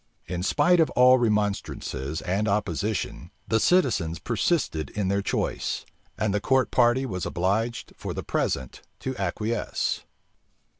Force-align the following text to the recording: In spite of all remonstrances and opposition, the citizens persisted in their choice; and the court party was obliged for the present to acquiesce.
In 0.25 0.41
spite 0.41 0.79
of 0.79 0.89
all 0.95 1.19
remonstrances 1.19 2.23
and 2.23 2.47
opposition, 2.47 3.29
the 3.47 3.59
citizens 3.59 4.17
persisted 4.17 4.89
in 4.89 5.09
their 5.09 5.21
choice; 5.21 5.85
and 6.17 6.33
the 6.33 6.41
court 6.41 6.71
party 6.71 7.05
was 7.05 7.23
obliged 7.23 7.93
for 7.95 8.11
the 8.11 8.23
present 8.23 8.81
to 9.01 9.15
acquiesce. 9.17 10.03